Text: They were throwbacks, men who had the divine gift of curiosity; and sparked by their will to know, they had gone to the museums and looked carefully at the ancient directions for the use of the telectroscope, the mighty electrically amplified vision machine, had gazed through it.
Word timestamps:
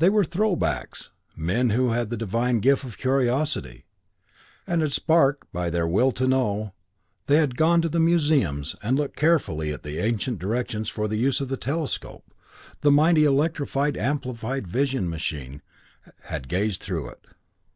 They 0.00 0.10
were 0.10 0.24
throwbacks, 0.24 1.10
men 1.36 1.70
who 1.70 1.90
had 1.92 2.10
the 2.10 2.16
divine 2.16 2.58
gift 2.58 2.82
of 2.82 2.98
curiosity; 2.98 3.84
and 4.66 4.90
sparked 4.90 5.52
by 5.52 5.70
their 5.70 5.86
will 5.86 6.10
to 6.18 6.26
know, 6.26 6.74
they 7.28 7.36
had 7.36 7.56
gone 7.56 7.80
to 7.82 7.88
the 7.88 8.00
museums 8.00 8.74
and 8.82 8.98
looked 8.98 9.14
carefully 9.14 9.72
at 9.72 9.84
the 9.84 9.98
ancient 10.00 10.40
directions 10.40 10.88
for 10.88 11.06
the 11.06 11.16
use 11.16 11.40
of 11.40 11.46
the 11.48 11.56
telectroscope, 11.56 12.24
the 12.80 12.90
mighty 12.90 13.22
electrically 13.24 14.00
amplified 14.00 14.66
vision 14.66 15.08
machine, 15.08 15.62
had 16.22 16.48
gazed 16.48 16.80
through 16.82 17.10
it. 17.10 17.24